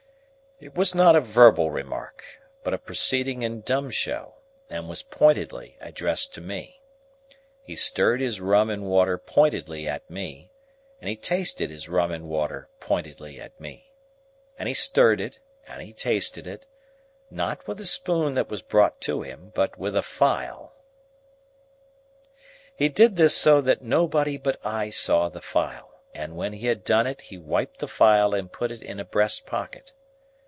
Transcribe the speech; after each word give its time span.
It 0.63 0.75
was 0.75 0.93
not 0.93 1.15
a 1.15 1.19
verbal 1.21 1.71
remark, 1.71 2.23
but 2.63 2.71
a 2.71 2.77
proceeding 2.77 3.41
in 3.41 3.61
dumb 3.61 3.89
show, 3.89 4.35
and 4.69 4.87
was 4.87 5.01
pointedly 5.01 5.75
addressed 5.81 6.35
to 6.35 6.39
me. 6.41 6.83
He 7.63 7.75
stirred 7.75 8.21
his 8.21 8.39
rum 8.39 8.69
and 8.69 8.85
water 8.85 9.17
pointedly 9.17 9.87
at 9.89 10.07
me, 10.07 10.51
and 10.99 11.09
he 11.09 11.15
tasted 11.15 11.71
his 11.71 11.89
rum 11.89 12.11
and 12.11 12.29
water 12.29 12.69
pointedly 12.79 13.41
at 13.41 13.59
me. 13.59 13.91
And 14.59 14.67
he 14.67 14.75
stirred 14.75 15.19
it 15.19 15.39
and 15.65 15.81
he 15.81 15.93
tasted 15.93 16.45
it; 16.45 16.67
not 17.31 17.67
with 17.67 17.79
a 17.79 17.85
spoon 17.85 18.35
that 18.35 18.49
was 18.51 18.61
brought 18.61 19.01
to 19.01 19.23
him, 19.23 19.51
but 19.55 19.79
with 19.79 19.95
a 19.95 20.03
file. 20.03 20.75
He 22.75 22.87
did 22.87 23.15
this 23.15 23.35
so 23.35 23.61
that 23.61 23.81
nobody 23.81 24.37
but 24.37 24.63
I 24.63 24.91
saw 24.91 25.27
the 25.27 25.41
file; 25.41 26.03
and 26.13 26.37
when 26.37 26.53
he 26.53 26.67
had 26.67 26.83
done 26.83 27.07
it 27.07 27.21
he 27.21 27.37
wiped 27.39 27.79
the 27.79 27.87
file 27.87 28.35
and 28.35 28.51
put 28.53 28.69
it 28.69 28.83
in 28.83 28.99
a 28.99 29.03
breast 29.05 29.47
pocket. 29.47 29.93